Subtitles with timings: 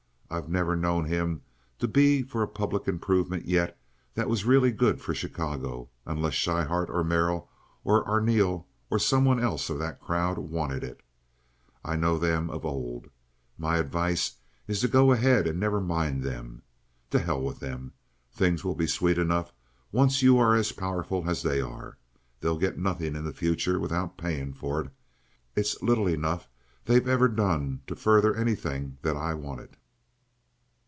[0.33, 1.41] I've never known him
[1.79, 3.77] to be for a public improvement yet
[4.13, 7.49] that was really good for Chicago unless Schryhart or Merrill
[7.83, 11.01] or Arneel or someone else of that crowd wanted it.
[11.83, 13.09] I know them of old.
[13.57, 14.37] My advice
[14.69, 16.61] is to go ahead and never mind them.
[17.09, 17.91] To hell with them!
[18.31, 19.51] Things will be sweet enough,
[19.91, 21.97] once you are as powerful as they are.
[22.39, 24.91] They'll get nothing in the future without paying for it.
[25.57, 26.47] It's little enough
[26.85, 29.75] they've ever done to further anything that I wanted.